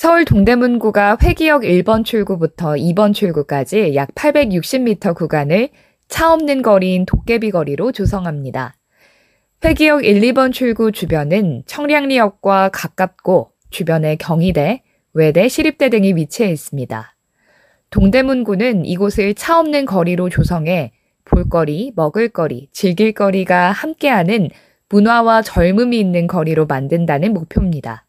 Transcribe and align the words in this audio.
서울 0.00 0.24
동대문구가 0.24 1.18
회기역 1.22 1.60
1번 1.60 2.06
출구부터 2.06 2.70
2번 2.70 3.12
출구까지 3.12 3.94
약 3.96 4.14
860m 4.14 5.14
구간을 5.14 5.68
차 6.08 6.32
없는 6.32 6.62
거리인 6.62 7.04
도깨비 7.04 7.50
거리로 7.50 7.92
조성합니다. 7.92 8.76
회기역 9.62 10.06
1, 10.06 10.22
2번 10.22 10.54
출구 10.54 10.90
주변은 10.90 11.64
청량리역과 11.66 12.70
가깝고 12.72 13.50
주변에 13.68 14.16
경희대, 14.16 14.82
외대, 15.12 15.48
시립대 15.48 15.90
등이 15.90 16.14
위치해 16.14 16.50
있습니다. 16.50 17.14
동대문구는 17.90 18.86
이곳을 18.86 19.34
차 19.34 19.60
없는 19.60 19.84
거리로 19.84 20.30
조성해 20.30 20.92
볼거리, 21.26 21.92
먹을거리, 21.94 22.70
즐길거리가 22.72 23.72
함께하는 23.72 24.48
문화와 24.88 25.42
젊음이 25.42 26.00
있는 26.00 26.26
거리로 26.26 26.64
만든다는 26.64 27.34
목표입니다. 27.34 28.06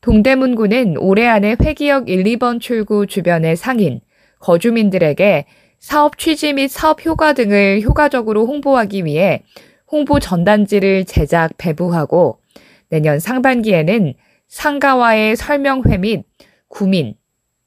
동대문구는 0.00 0.96
올해 0.96 1.26
안에 1.26 1.56
회기역 1.62 2.08
1, 2.08 2.24
2번 2.24 2.58
출구 2.58 3.06
주변의 3.06 3.56
상인, 3.56 4.00
거주민들에게 4.38 5.44
사업 5.78 6.16
취지 6.16 6.54
및 6.54 6.68
사업 6.68 7.04
효과 7.04 7.34
등을 7.34 7.82
효과적으로 7.82 8.46
홍보하기 8.46 9.04
위해 9.04 9.42
홍보 9.90 10.18
전단지를 10.18 11.04
제작, 11.04 11.52
배부하고 11.58 12.40
내년 12.88 13.18
상반기에는 13.18 14.14
상가와의 14.48 15.36
설명회 15.36 15.98
및 15.98 16.24
구민, 16.68 17.14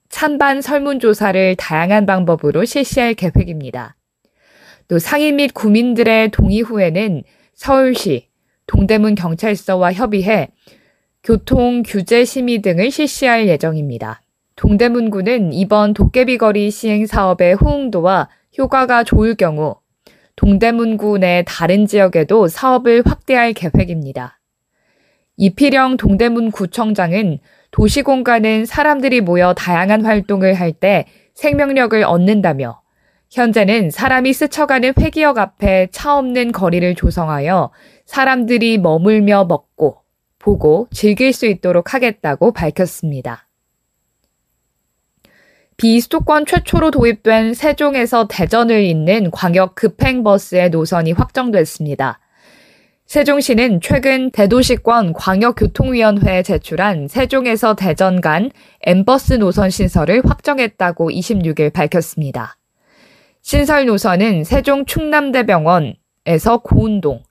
찬반 0.10 0.62
설문조사를 0.62 1.56
다양한 1.56 2.06
방법으로 2.06 2.66
실시할 2.66 3.14
계획입니다. 3.14 3.96
또 4.88 4.98
상인 5.00 5.36
및 5.36 5.54
구민들의 5.54 6.30
동의 6.32 6.62
후에는 6.62 7.24
서울시, 7.54 8.30
동대문 8.66 9.16
경찰서와 9.16 9.94
협의해 9.94 10.50
교통 11.24 11.84
규제 11.86 12.26
심의 12.26 12.62
등을 12.62 12.92
실시할 12.92 13.48
예정입니다. 13.48 14.22
동대문구는 14.58 15.54
이번 15.54 15.94
도깨비거리 15.94 16.70
시행 16.70 17.06
사업의 17.06 17.54
호응도와 17.54 18.28
효과가 18.58 19.06
좋을 19.06 19.36
경우 19.36 19.78
동대문구 20.36 21.20
내 21.20 21.46
다른 21.48 21.86
지역에도 21.86 22.50
사업을 22.50 23.04
확대할 23.06 23.54
계획입니다. 23.54 24.42
이필영 25.38 25.96
동대문구청장은 25.96 27.40
도시공간은 27.72 28.66
사람들이 28.66 29.22
모여 29.22 29.54
다양한 29.54 30.06
활동을 30.06 30.56
할 30.56 30.74
때 30.74 31.06
생명력을 31.36 32.04
얻는다며 32.04 32.82
현재는 33.32 33.92
사람이 33.92 34.34
스쳐가는 34.34 34.94
회기역 35.00 35.38
앞에 35.38 35.88
차 35.92 36.18
없는 36.18 36.52
거리를 36.52 36.94
조성하여 36.96 37.72
사람들이 38.06 38.78
머물며 38.78 39.46
먹고 39.46 40.03
보고 40.44 40.88
즐길 40.92 41.32
수 41.32 41.46
있도록 41.46 41.94
하겠다고 41.94 42.52
밝혔습니다. 42.52 43.48
비수도권 45.78 46.46
최초로 46.46 46.92
도입된 46.92 47.54
세종에서 47.54 48.28
대전을 48.28 48.84
잇는 48.84 49.32
광역 49.32 49.76
급행버스의 49.76 50.70
노선이 50.70 51.14
확정됐습니다. 51.14 52.20
세종시는 53.06 53.80
최근 53.82 54.32
대도시권 54.32 55.14
광역교통위원회에 55.14 56.44
제출한 56.44 57.08
세종에서 57.08 57.76
대전 57.76 58.22
간 58.22 58.52
엠버스 58.82 59.34
노선 59.34 59.70
신설을 59.70 60.22
확정했다고 60.26 61.10
26일 61.10 61.74
밝혔습니다. 61.74 62.58
신설 63.42 63.86
노선은 63.86 64.44
세종 64.44 64.86
충남대병원에서 64.86 66.60
고운동, 66.64 67.24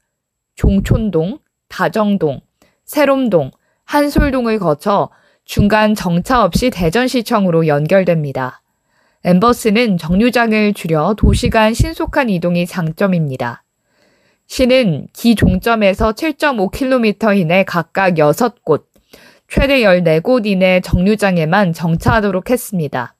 종촌동, 0.56 1.38
다정동, 1.68 2.40
세롬동, 2.92 3.52
한솔동을 3.86 4.58
거쳐 4.58 5.08
중간 5.46 5.94
정차 5.94 6.44
없이 6.44 6.68
대전시청으로 6.68 7.66
연결됩니다. 7.66 8.60
엠버스는 9.24 9.96
정류장을 9.96 10.74
줄여 10.74 11.14
도시 11.16 11.48
간 11.48 11.72
신속한 11.72 12.28
이동이 12.28 12.66
장점입니다. 12.66 13.64
시는 14.46 15.06
기 15.14 15.34
종점에서 15.34 16.12
7.5km 16.12 17.38
이내 17.38 17.64
각각 17.64 18.16
6곳, 18.16 18.84
최대 19.48 19.80
14곳 19.80 20.44
이내 20.44 20.82
정류장에만 20.82 21.72
정차하도록 21.72 22.50
했습니다. 22.50 23.14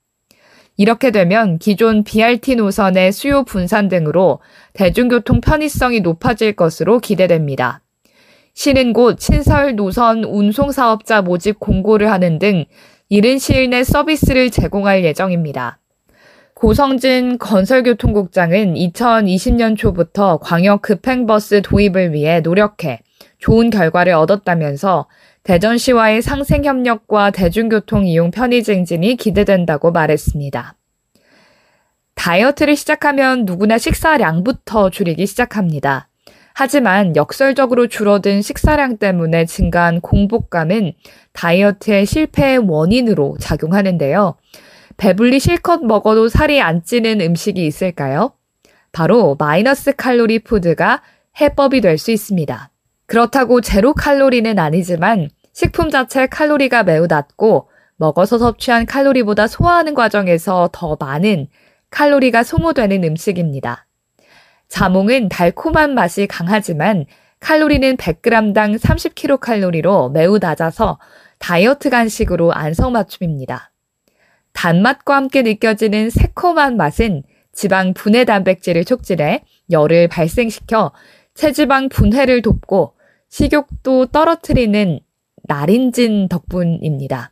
이렇게 0.76 1.10
되면 1.10 1.58
기존 1.58 2.04
BRT 2.04 2.56
노선의 2.56 3.10
수요 3.10 3.42
분산 3.44 3.88
등으로 3.88 4.40
대중교통 4.74 5.40
편의성이 5.40 6.00
높아질 6.00 6.56
것으로 6.56 6.98
기대됩니다. 6.98 7.81
시는 8.54 8.92
곧 8.92 9.18
신설 9.18 9.76
노선 9.76 10.24
운송사업자 10.24 11.22
모집 11.22 11.58
공고를 11.58 12.10
하는 12.10 12.38
등 12.38 12.64
이른 13.08 13.38
시일 13.38 13.70
내 13.70 13.84
서비스를 13.84 14.50
제공할 14.50 15.04
예정입니다. 15.04 15.78
고성진 16.54 17.38
건설교통국장은 17.38 18.74
2020년 18.74 19.76
초부터 19.76 20.38
광역 20.38 20.82
급행버스 20.82 21.62
도입을 21.62 22.12
위해 22.12 22.40
노력해 22.40 23.00
좋은 23.38 23.70
결과를 23.70 24.12
얻었다면서 24.12 25.08
대전시와의 25.42 26.22
상생협력과 26.22 27.32
대중교통 27.32 28.06
이용 28.06 28.30
편의 28.30 28.62
증진이 28.62 29.16
기대된다고 29.16 29.90
말했습니다. 29.90 30.76
다이어트를 32.14 32.76
시작하면 32.76 33.44
누구나 33.44 33.78
식사량부터 33.78 34.90
줄이기 34.90 35.26
시작합니다. 35.26 36.08
하지만 36.62 37.16
역설적으로 37.16 37.88
줄어든 37.88 38.40
식사량 38.40 38.98
때문에 38.98 39.46
증가한 39.46 40.00
공복감은 40.00 40.92
다이어트의 41.32 42.06
실패의 42.06 42.58
원인으로 42.58 43.36
작용하는데요. 43.40 44.36
배불리 44.96 45.40
실컷 45.40 45.84
먹어도 45.84 46.28
살이 46.28 46.60
안 46.60 46.84
찌는 46.84 47.20
음식이 47.20 47.66
있을까요? 47.66 48.34
바로 48.92 49.34
마이너스 49.40 49.96
칼로리 49.96 50.38
푸드가 50.38 51.02
해법이 51.40 51.80
될 51.80 51.98
수 51.98 52.12
있습니다. 52.12 52.70
그렇다고 53.06 53.60
제로 53.60 53.92
칼로리는 53.92 54.56
아니지만 54.56 55.30
식품 55.52 55.90
자체 55.90 56.28
칼로리가 56.28 56.84
매우 56.84 57.08
낮고 57.08 57.70
먹어서 57.96 58.38
섭취한 58.38 58.86
칼로리보다 58.86 59.48
소화하는 59.48 59.94
과정에서 59.94 60.70
더 60.72 60.96
많은 61.00 61.48
칼로리가 61.90 62.44
소모되는 62.44 63.02
음식입니다. 63.02 63.86
자몽은 64.72 65.28
달콤한 65.28 65.92
맛이 65.92 66.26
강하지만 66.26 67.04
칼로리는 67.40 67.98
100g당 67.98 68.78
30kcal로 68.78 70.10
매우 70.12 70.38
낮아서 70.38 70.98
다이어트 71.38 71.90
간식으로 71.90 72.54
안성맞춤입니다. 72.54 73.70
단맛과 74.54 75.14
함께 75.14 75.42
느껴지는 75.42 76.08
새콤한 76.08 76.78
맛은 76.78 77.22
지방 77.52 77.92
분해 77.92 78.24
단백질을 78.24 78.86
촉진해 78.86 79.44
열을 79.70 80.08
발생시켜 80.08 80.92
체지방 81.34 81.90
분해를 81.90 82.40
돕고 82.40 82.94
식욕도 83.28 84.06
떨어뜨리는 84.06 85.00
나린진 85.42 86.28
덕분입니다. 86.28 87.30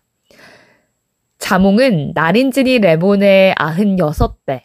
자몽은 1.39 2.13
나린진이 2.15 2.81
레몬의 2.81 3.55
96배, 3.55 4.65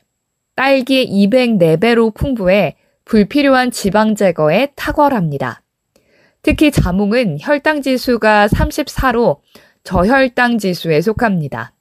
딸기의 0.55 1.07
204배로 1.07 2.13
풍부해 2.13 2.75
불필요한 3.05 3.71
지방 3.71 4.15
제거에 4.15 4.71
탁월합니다. 4.75 5.61
특히 6.41 6.71
자몽은 6.71 7.37
혈당 7.41 7.81
지수가 7.81 8.47
34로 8.47 9.39
저혈당 9.83 10.57
지수에 10.57 11.01
속합니다. 11.01 11.73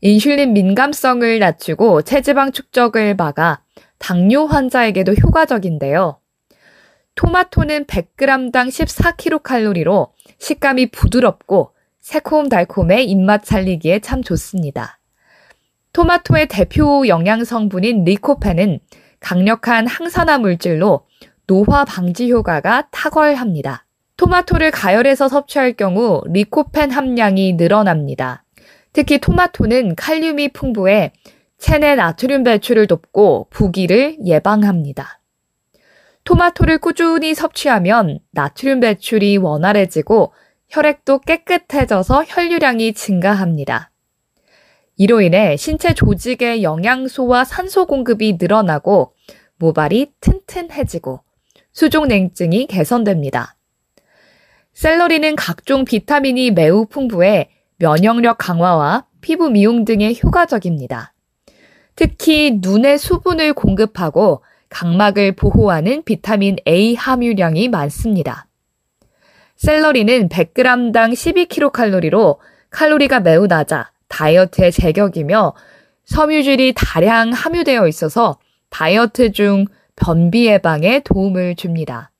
인슐린 0.00 0.52
민감성을 0.52 1.38
낮추고 1.38 2.02
체지방 2.02 2.52
축적을 2.52 3.16
막아 3.16 3.62
당뇨 3.98 4.46
환자에게도 4.46 5.14
효과적인데요. 5.14 6.20
토마토는 7.16 7.86
100g당 7.86 8.68
14kcal로 8.68 10.10
식감이 10.38 10.90
부드럽고 10.92 11.72
새콤달콤해 12.00 13.02
입맛 13.02 13.44
살리기에 13.44 13.98
참 13.98 14.22
좋습니다. 14.22 14.97
토마토의 15.98 16.46
대표 16.46 17.08
영양 17.08 17.42
성분인 17.42 18.04
리코펜은 18.04 18.78
강력한 19.18 19.88
항산화 19.88 20.38
물질로 20.38 21.08
노화 21.48 21.84
방지 21.84 22.30
효과가 22.30 22.86
탁월합니다. 22.92 23.84
토마토를 24.16 24.70
가열해서 24.70 25.26
섭취할 25.26 25.72
경우 25.72 26.22
리코펜 26.28 26.92
함량이 26.92 27.54
늘어납니다. 27.54 28.44
특히 28.92 29.18
토마토는 29.18 29.96
칼륨이 29.96 30.50
풍부해 30.50 31.10
체내 31.58 31.96
나트륨 31.96 32.44
배출을 32.44 32.86
돕고 32.86 33.48
부기를 33.50 34.18
예방합니다. 34.24 35.18
토마토를 36.22 36.78
꾸준히 36.78 37.34
섭취하면 37.34 38.20
나트륨 38.30 38.78
배출이 38.78 39.36
원활해지고 39.38 40.32
혈액도 40.68 41.22
깨끗해져서 41.22 42.22
혈류량이 42.28 42.92
증가합니다. 42.92 43.90
이로 44.98 45.20
인해 45.20 45.56
신체 45.56 45.94
조직의 45.94 46.64
영양소와 46.64 47.44
산소 47.44 47.86
공급이 47.86 48.36
늘어나고 48.38 49.14
모발이 49.56 50.12
튼튼해지고 50.20 51.20
수족 51.72 52.08
냉증이 52.08 52.66
개선됩니다. 52.66 53.56
샐러리는 54.74 55.36
각종 55.36 55.84
비타민이 55.84 56.50
매우 56.50 56.86
풍부해 56.86 57.48
면역력 57.76 58.38
강화와 58.38 59.06
피부 59.20 59.50
미용 59.50 59.84
등에 59.84 60.14
효과적입니다. 60.22 61.14
특히 61.94 62.58
눈의 62.60 62.98
수분을 62.98 63.52
공급하고 63.52 64.42
각막을 64.68 65.36
보호하는 65.36 66.02
비타민 66.02 66.56
A 66.66 66.96
함유량이 66.96 67.68
많습니다. 67.68 68.48
샐러리는 69.54 70.28
100g당 70.28 71.12
12kcal로 71.12 72.38
칼로리가 72.70 73.20
매우 73.20 73.46
낮아 73.46 73.92
다이어트의 74.08 74.72
제격이며 74.72 75.54
섬유질이 76.04 76.74
다량 76.74 77.32
함유되어 77.32 77.86
있어서 77.88 78.38
다이어트 78.70 79.32
중 79.32 79.66
변비 79.96 80.46
예방에 80.46 81.00
도움을 81.00 81.56
줍니다. 81.56 82.10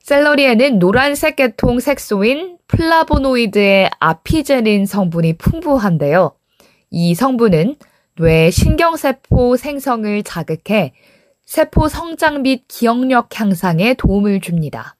샐러리에는 0.00 0.78
노란색 0.78 1.36
계통 1.36 1.80
색소인 1.80 2.58
플라보노이드의 2.68 3.90
apigenin 3.98 4.86
성분이 4.86 5.34
풍부한데요. 5.34 6.32
이 6.90 7.14
성분은 7.14 7.76
뇌 8.18 8.50
신경세포 8.50 9.56
생성을 9.56 10.22
자극해 10.22 10.92
세포 11.44 11.88
성장 11.88 12.42
및 12.42 12.64
기억력 12.66 13.38
향상에 13.38 13.94
도움을 13.94 14.40
줍니다. 14.40 14.96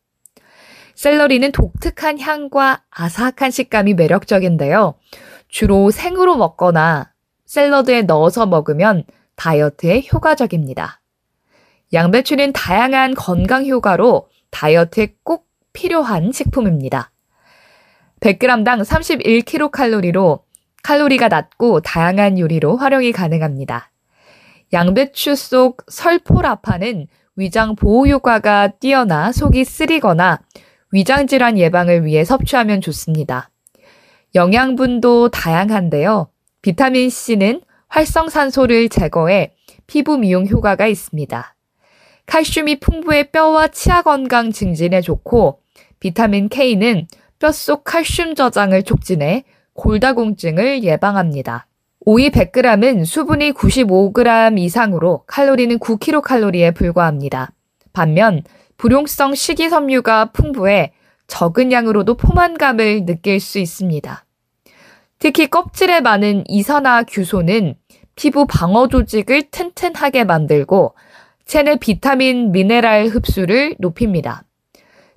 샐러리는 0.94 1.52
독특한 1.52 2.19
향과 2.19 2.84
아삭한 2.90 3.50
식감이 3.50 3.94
매력적인데요. 3.94 4.94
주로 5.48 5.90
생으로 5.90 6.37
먹거나 6.37 7.12
샐러드에 7.46 8.02
넣어서 8.02 8.46
먹으면 8.46 9.04
다이어트에 9.37 10.06
효과적입니다. 10.12 11.00
양배추는 11.93 12.52
다양한 12.52 13.14
건강 13.14 13.66
효과로 13.66 14.28
다이어트에 14.50 15.14
꼭 15.22 15.46
필요한 15.72 16.32
식품입니다. 16.32 17.12
100g당 18.20 18.82
31kcal로 18.82 20.43
칼로리가 20.82 21.28
낮고 21.28 21.81
다양한 21.81 22.38
요리로 22.38 22.76
활용이 22.76 23.12
가능합니다. 23.12 23.90
양배추 24.72 25.37
속 25.37 25.84
설포라파는 25.88 27.06
위장 27.37 27.76
보호 27.76 28.06
효과가 28.06 28.69
뛰어나 28.81 29.31
속이 29.32 29.64
쓰리거나 29.64 30.40
위장 30.93 31.26
질환 31.26 31.58
예방을 31.58 32.04
위해 32.04 32.25
섭취하면 32.25 32.81
좋습니다. 32.81 33.50
영양분도 34.36 35.30
다양한데요. 35.30 36.28
비타민 36.60 37.08
C는 37.08 37.62
활성산소를 37.88 38.90
제거해 38.90 39.54
피부 39.86 40.18
미용 40.18 40.46
효과가 40.46 40.86
있습니다. 40.86 41.56
칼슘이 42.26 42.80
풍부해 42.80 43.30
뼈와 43.30 43.68
치아 43.68 44.02
건강 44.02 44.52
증진에 44.52 45.00
좋고 45.00 45.60
비타민 46.00 46.50
K는 46.50 47.08
뼛속 47.38 47.84
칼슘 47.84 48.34
저장을 48.34 48.82
촉진해 48.82 49.44
골다공증을 49.72 50.84
예방합니다. 50.84 51.66
오이 52.00 52.28
100g은 52.28 53.06
수분이 53.06 53.52
95g 53.52 54.58
이상으로 54.58 55.24
칼로리는 55.26 55.78
9kcal에 55.78 56.74
불과합니다. 56.74 57.52
반면 57.94 58.42
불용성 58.76 59.34
식이섬유가 59.34 60.32
풍부해 60.32 60.92
적은 61.26 61.72
양으로도 61.72 62.18
포만감을 62.18 63.06
느낄 63.06 63.40
수 63.40 63.58
있습니다. 63.58 64.25
특히 65.18 65.46
껍질에 65.48 66.00
많은 66.00 66.44
이산화 66.46 67.04
규소는 67.04 67.74
피부 68.16 68.46
방어 68.46 68.88
조직을 68.88 69.50
튼튼하게 69.50 70.24
만들고 70.24 70.94
체내 71.46 71.76
비타민 71.76 72.52
미네랄 72.52 73.08
흡수를 73.08 73.76
높입니다. 73.78 74.44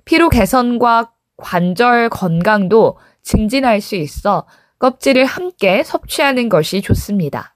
피로 0.04 0.28
개선과 0.28 1.12
관절 1.36 2.08
건강도 2.10 2.98
증진할 3.22 3.80
수 3.80 3.96
있어 3.96 4.46
껍질을 4.78 5.24
함께 5.24 5.82
섭취하는 5.84 6.48
것이 6.48 6.80
좋습니다. 6.82 7.54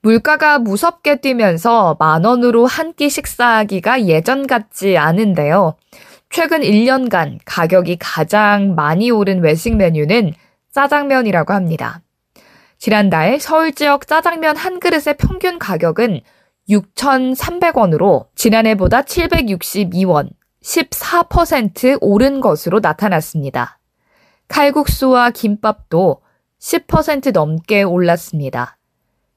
물가가 0.00 0.58
무섭게 0.58 1.20
뛰면서 1.20 1.96
만 1.98 2.24
원으로 2.24 2.66
한 2.66 2.92
끼 2.92 3.10
식사하기가 3.10 4.06
예전 4.06 4.46
같지 4.46 4.96
않은데요. 4.96 5.76
최근 6.30 6.60
1년간 6.60 7.38
가격이 7.44 7.96
가장 7.98 8.74
많이 8.74 9.10
오른 9.10 9.40
외식 9.40 9.76
메뉴는 9.76 10.34
짜장면이라고 10.72 11.52
합니다. 11.52 12.02
지난달 12.78 13.40
서울 13.40 13.72
지역 13.72 14.06
짜장면 14.06 14.56
한 14.56 14.78
그릇의 14.78 15.16
평균 15.18 15.58
가격은 15.58 16.20
6,300원으로 16.68 18.28
지난해보다 18.34 19.02
762원, 19.02 20.28
14% 20.62 21.98
오른 22.00 22.40
것으로 22.40 22.80
나타났습니다. 22.80 23.78
칼국수와 24.48 25.30
김밥도 25.30 26.22
10% 26.60 27.32
넘게 27.32 27.82
올랐습니다. 27.82 28.76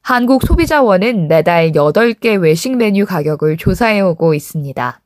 한국소비자원은 0.02 1.28
매달 1.28 1.72
8개 1.72 2.42
외식 2.42 2.76
메뉴 2.76 3.06
가격을 3.06 3.58
조사해오고 3.58 4.34
있습니다. 4.34 5.02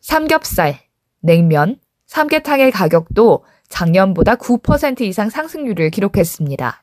삼겹살, 0.00 0.78
냉면, 1.20 1.76
삼계탕의 2.06 2.72
가격도 2.72 3.44
작년보다 3.68 4.34
9% 4.36 5.02
이상 5.02 5.30
상승률을 5.30 5.90
기록했습니다. 5.90 6.82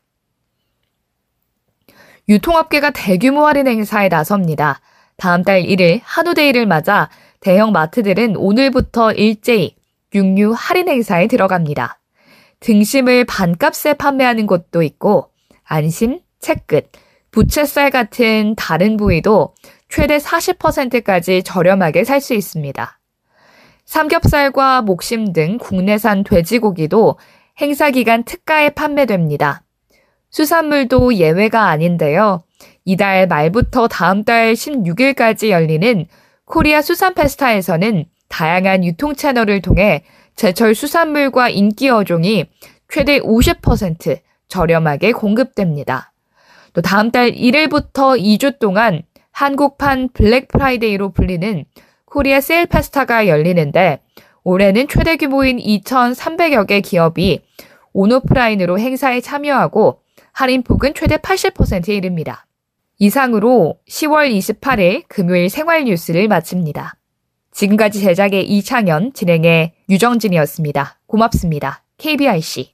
유통업계가 2.29 2.91
대규모 2.91 3.45
할인 3.45 3.67
행사에 3.67 4.09
나섭니다. 4.09 4.81
다음 5.17 5.43
달 5.43 5.63
1일 5.63 6.01
한우데이를 6.03 6.65
맞아 6.65 7.09
대형 7.39 7.71
마트들은 7.71 8.35
오늘부터 8.35 9.13
일제히 9.13 9.75
육류 10.13 10.53
할인 10.55 10.89
행사에 10.89 11.27
들어갑니다. 11.27 11.99
등심을 12.59 13.25
반값에 13.25 13.93
판매하는 13.93 14.47
곳도 14.47 14.81
있고 14.83 15.31
안심, 15.63 16.19
채끝, 16.39 16.89
부채살 17.31 17.91
같은 17.91 18.55
다른 18.55 18.97
부위도 18.97 19.53
최대 19.89 20.17
40%까지 20.17 21.43
저렴하게 21.43 22.03
살 22.03 22.21
수 22.21 22.33
있습니다. 22.33 22.99
삼겹살과 23.87 24.81
목심 24.81 25.31
등 25.31 25.57
국내산 25.57 26.25
돼지고기도 26.25 27.17
행사 27.59 27.89
기간 27.89 28.23
특가에 28.23 28.69
판매됩니다. 28.69 29.63
수산물도 30.29 31.15
예외가 31.15 31.69
아닌데요. 31.69 32.43
이달 32.83 33.27
말부터 33.27 33.87
다음 33.87 34.25
달 34.25 34.53
16일까지 34.53 35.49
열리는 35.49 36.05
코리아 36.43 36.81
수산 36.81 37.13
페스타에서는 37.13 38.05
다양한 38.27 38.83
유통 38.83 39.15
채널을 39.15 39.61
통해 39.61 40.03
제철 40.35 40.75
수산물과 40.75 41.49
인기 41.49 41.89
어종이 41.89 42.45
최대 42.89 43.19
50% 43.19 44.19
저렴하게 44.49 45.13
공급됩니다. 45.13 46.11
또 46.73 46.81
다음 46.81 47.09
달 47.09 47.31
1일부터 47.31 48.21
2주 48.21 48.59
동안 48.59 49.03
한국판 49.31 50.09
블랙 50.13 50.49
프라이데이로 50.49 51.11
불리는 51.11 51.65
코리아 52.09 52.41
세일 52.41 52.65
페스타가 52.65 53.27
열리는데 53.27 53.99
올해는 54.43 54.87
최대 54.87 55.17
규모인 55.17 55.57
2,300여 55.57 56.65
개 56.65 56.81
기업이 56.81 57.41
온오프라인으로 57.93 58.79
행사에 58.79 59.21
참여하고 59.21 59.99
할인폭은 60.31 60.93
최대 60.93 61.17
80%에 61.17 61.95
이릅니다. 61.95 62.45
이상으로 62.99 63.77
10월 63.89 64.31
28일 64.31 65.03
금요일 65.07 65.49
생활 65.49 65.83
뉴스를 65.83 66.27
마칩니다. 66.27 66.95
지금까지 67.51 68.01
제작의 68.01 68.47
이창현, 68.47 69.13
진행의 69.13 69.73
유정진이었습니다. 69.89 70.99
고맙습니다. 71.07 71.83
KBIC. 71.97 72.73